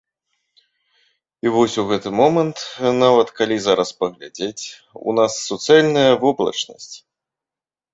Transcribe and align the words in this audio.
І 1.47 1.51
вось 1.55 1.75
у 1.83 1.85
гэты 1.91 2.09
момант, 2.21 2.57
нават 3.03 3.27
калі 3.43 3.55
зараз 3.69 3.89
паглядзець, 4.03 4.63
у 5.07 5.19
нас 5.23 5.41
суцэльная 5.47 6.13
воблачнасць. 6.27 6.95